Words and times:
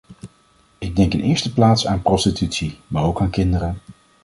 Ik 0.77 0.95
denk 0.95 1.13
in 1.13 1.17
de 1.19 1.25
eerste 1.25 1.53
plaats 1.53 1.87
aan 1.87 2.01
prostitutie, 2.01 2.79
maar 2.87 3.03
ook 3.03 3.21
aan 3.21 3.29
kinderen. 3.29 3.77